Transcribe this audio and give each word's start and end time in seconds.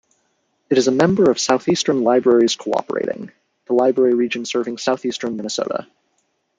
It 0.71 0.79
is 0.79 0.87
a 0.87 0.91
member 0.91 1.29
of 1.29 1.39
Southeastern 1.39 2.01
Libraries 2.01 2.55
Cooperating, 2.55 3.31
the 3.67 3.73
library 3.73 4.15
region 4.15 4.45
serving 4.45 4.79
southeastern 4.79 5.37
Minnesota. 5.37 5.87